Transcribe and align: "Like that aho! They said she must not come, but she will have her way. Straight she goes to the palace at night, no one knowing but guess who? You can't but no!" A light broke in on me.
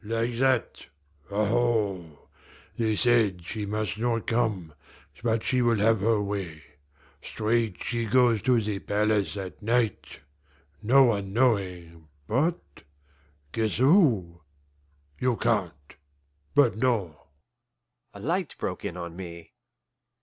"Like 0.03 0.33
that 0.39 0.87
aho! 1.31 2.27
They 2.75 2.95
said 2.95 3.45
she 3.45 3.67
must 3.67 3.99
not 3.99 4.25
come, 4.25 4.73
but 5.21 5.43
she 5.43 5.61
will 5.61 5.77
have 5.77 5.99
her 5.99 6.19
way. 6.19 6.63
Straight 7.21 7.83
she 7.83 8.05
goes 8.07 8.41
to 8.41 8.59
the 8.59 8.79
palace 8.79 9.37
at 9.37 9.61
night, 9.61 10.21
no 10.81 11.03
one 11.03 11.33
knowing 11.33 12.07
but 12.25 12.81
guess 13.51 13.77
who? 13.77 14.41
You 15.19 15.37
can't 15.37 15.95
but 16.55 16.75
no!" 16.77 17.27
A 18.15 18.19
light 18.19 18.55
broke 18.57 18.83
in 18.83 18.97
on 18.97 19.15
me. 19.15 19.53